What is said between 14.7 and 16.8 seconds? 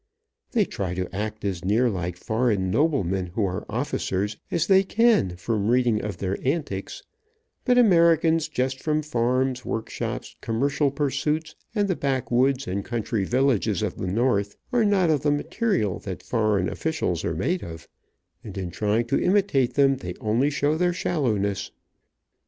are not of the material that foreign